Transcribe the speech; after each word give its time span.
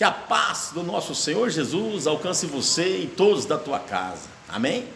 Que 0.00 0.04
a 0.04 0.10
paz 0.10 0.70
do 0.72 0.82
nosso 0.82 1.14
Senhor 1.14 1.50
Jesus 1.50 2.06
alcance 2.06 2.46
você 2.46 3.00
e 3.00 3.06
todos 3.06 3.44
da 3.44 3.58
tua 3.58 3.78
casa. 3.78 4.30
Amém? 4.48 4.86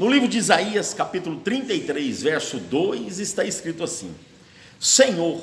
No 0.00 0.10
livro 0.10 0.26
de 0.26 0.36
Isaías, 0.36 0.92
capítulo 0.92 1.38
33, 1.44 2.22
verso 2.24 2.58
2, 2.58 3.20
está 3.20 3.44
escrito 3.44 3.84
assim: 3.84 4.12
Senhor, 4.80 5.40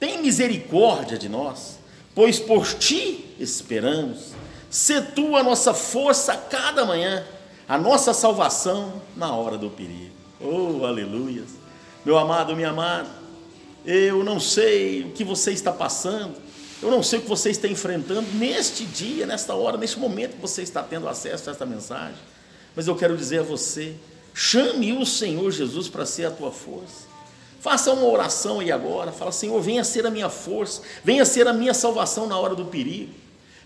tem 0.00 0.22
misericórdia 0.22 1.18
de 1.18 1.28
nós, 1.28 1.78
pois 2.14 2.40
por 2.40 2.66
ti 2.66 3.26
esperamos. 3.38 4.32
Se 4.70 5.02
tu 5.02 5.36
a 5.36 5.42
nossa 5.42 5.74
força 5.74 6.34
cada 6.34 6.86
manhã, 6.86 7.26
a 7.68 7.76
nossa 7.76 8.14
salvação 8.14 9.02
na 9.14 9.34
hora 9.34 9.58
do 9.58 9.68
perigo. 9.68 10.14
Oh, 10.40 10.86
aleluia. 10.86 11.44
Meu 12.06 12.16
amado, 12.16 12.56
minha 12.56 12.70
amada, 12.70 13.10
eu 13.84 14.24
não 14.24 14.40
sei 14.40 15.02
o 15.02 15.10
que 15.10 15.24
você 15.24 15.52
está 15.52 15.72
passando, 15.72 16.46
eu 16.82 16.90
não 16.90 17.02
sei 17.02 17.18
o 17.18 17.22
que 17.22 17.28
você 17.28 17.50
está 17.50 17.66
enfrentando 17.66 18.26
neste 18.34 18.84
dia, 18.84 19.26
nesta 19.26 19.54
hora, 19.54 19.78
neste 19.78 19.98
momento 19.98 20.34
que 20.34 20.42
você 20.42 20.62
está 20.62 20.82
tendo 20.82 21.08
acesso 21.08 21.48
a 21.48 21.52
esta 21.52 21.64
mensagem. 21.64 22.18
Mas 22.74 22.86
eu 22.86 22.94
quero 22.94 23.16
dizer 23.16 23.40
a 23.40 23.42
você: 23.42 23.94
chame 24.34 24.92
o 24.92 25.06
Senhor 25.06 25.50
Jesus 25.50 25.88
para 25.88 26.04
ser 26.04 26.26
a 26.26 26.30
tua 26.30 26.52
força. 26.52 27.06
Faça 27.60 27.90
uma 27.92 28.06
oração 28.06 28.60
aí 28.60 28.70
agora. 28.70 29.10
Fala, 29.10 29.32
Senhor, 29.32 29.60
venha 29.60 29.82
ser 29.82 30.06
a 30.06 30.10
minha 30.10 30.28
força, 30.28 30.82
venha 31.02 31.24
ser 31.24 31.48
a 31.48 31.52
minha 31.52 31.74
salvação 31.74 32.28
na 32.28 32.38
hora 32.38 32.54
do 32.54 32.66
perigo. 32.66 33.12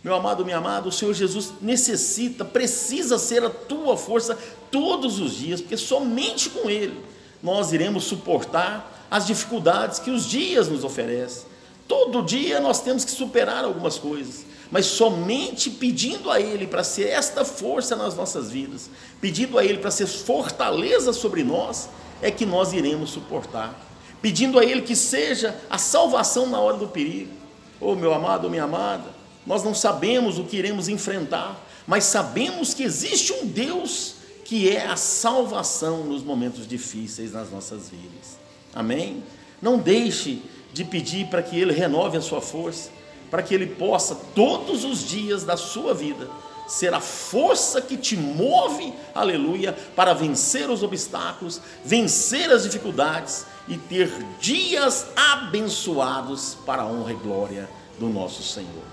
Meu 0.02 0.14
amado, 0.14 0.44
minha 0.44 0.56
amada, 0.56 0.88
o 0.88 0.92
Senhor 0.92 1.12
Jesus 1.12 1.52
necessita, 1.60 2.42
precisa 2.42 3.18
ser 3.18 3.44
a 3.44 3.50
tua 3.50 3.98
força 3.98 4.38
todos 4.70 5.18
os 5.18 5.36
dias, 5.36 5.60
porque 5.60 5.76
somente 5.76 6.48
com 6.48 6.70
Ele 6.70 6.98
nós 7.42 7.72
iremos 7.72 8.04
suportar 8.04 9.06
as 9.10 9.26
dificuldades 9.26 9.98
que 9.98 10.10
os 10.10 10.24
dias 10.24 10.68
nos 10.68 10.84
oferecem. 10.84 11.49
Todo 11.90 12.22
dia 12.22 12.60
nós 12.60 12.80
temos 12.80 13.04
que 13.04 13.10
superar 13.10 13.64
algumas 13.64 13.98
coisas, 13.98 14.46
mas 14.70 14.86
somente 14.86 15.68
pedindo 15.68 16.30
a 16.30 16.40
Ele 16.40 16.64
para 16.64 16.84
ser 16.84 17.08
esta 17.08 17.44
força 17.44 17.96
nas 17.96 18.14
nossas 18.14 18.48
vidas, 18.48 18.88
pedindo 19.20 19.58
a 19.58 19.64
Ele 19.64 19.78
para 19.78 19.90
ser 19.90 20.06
fortaleza 20.06 21.12
sobre 21.12 21.42
nós, 21.42 21.88
é 22.22 22.30
que 22.30 22.46
nós 22.46 22.72
iremos 22.72 23.10
suportar. 23.10 23.74
Pedindo 24.22 24.56
a 24.60 24.64
Ele 24.64 24.82
que 24.82 24.94
seja 24.94 25.60
a 25.68 25.78
salvação 25.78 26.46
na 26.46 26.60
hora 26.60 26.76
do 26.76 26.86
perigo. 26.86 27.32
Oh, 27.80 27.96
meu 27.96 28.14
amado, 28.14 28.48
minha 28.48 28.62
amada, 28.62 29.10
nós 29.44 29.64
não 29.64 29.74
sabemos 29.74 30.38
o 30.38 30.44
que 30.44 30.58
iremos 30.58 30.88
enfrentar, 30.88 31.60
mas 31.88 32.04
sabemos 32.04 32.72
que 32.72 32.84
existe 32.84 33.32
um 33.32 33.46
Deus 33.46 34.14
que 34.44 34.70
é 34.70 34.86
a 34.86 34.94
salvação 34.94 36.04
nos 36.04 36.22
momentos 36.22 36.68
difíceis 36.68 37.32
nas 37.32 37.50
nossas 37.50 37.88
vidas. 37.88 38.38
Amém? 38.72 39.24
Não 39.60 39.76
deixe 39.76 40.40
de 40.72 40.84
pedir 40.84 41.26
para 41.26 41.42
que 41.42 41.58
Ele 41.58 41.72
renove 41.72 42.16
a 42.16 42.20
sua 42.20 42.40
força, 42.40 42.90
para 43.30 43.42
que 43.42 43.54
Ele 43.54 43.66
possa, 43.66 44.14
todos 44.34 44.84
os 44.84 45.06
dias 45.06 45.44
da 45.44 45.56
sua 45.56 45.94
vida, 45.94 46.28
ser 46.70 46.94
a 46.94 47.00
força 47.00 47.82
que 47.82 47.96
te 47.96 48.16
move, 48.16 48.94
aleluia, 49.12 49.76
para 49.96 50.14
vencer 50.14 50.70
os 50.70 50.82
obstáculos, 50.82 51.60
vencer 51.84 52.50
as 52.50 52.62
dificuldades 52.62 53.44
e 53.66 53.76
ter 53.76 54.10
dias 54.40 55.06
abençoados 55.16 56.56
para 56.64 56.82
a 56.82 56.86
honra 56.86 57.12
e 57.12 57.16
glória 57.16 57.68
do 57.98 58.08
nosso 58.08 58.42
Senhor. 58.42 58.84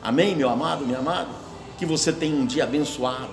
Amém, 0.00 0.36
meu 0.36 0.48
amado, 0.48 0.86
minha 0.86 0.98
amada? 0.98 1.30
Que 1.76 1.84
você 1.84 2.12
tenha 2.12 2.36
um 2.36 2.46
dia 2.46 2.64
abençoado, 2.64 3.30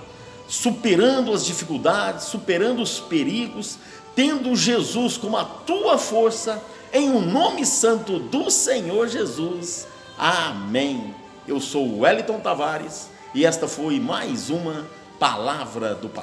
superando 0.48 1.32
as 1.32 1.46
dificuldades, 1.46 2.24
superando 2.24 2.82
os 2.82 2.98
perigos, 2.98 3.78
tendo 4.16 4.54
Jesus 4.56 5.16
como 5.16 5.36
a 5.36 5.44
tua 5.44 5.96
força 5.96 6.60
em 6.92 7.08
um 7.08 7.20
nome 7.20 7.64
santo 7.64 8.18
do 8.18 8.50
Senhor 8.50 9.08
Jesus. 9.08 9.86
Amém. 10.18 11.14
Eu 11.48 11.58
sou 11.58 12.00
Wellington 12.00 12.38
Tavares 12.38 13.08
e 13.34 13.46
esta 13.46 13.66
foi 13.66 13.98
mais 13.98 14.50
uma 14.50 14.86
palavra 15.18 15.94
do 15.94 16.08
pastor. 16.08 16.20